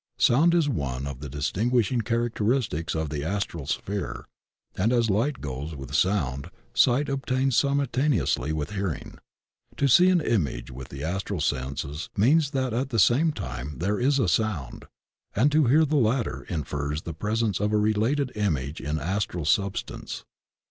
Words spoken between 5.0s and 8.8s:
light goes with sound, sight obtains simultaneously wifii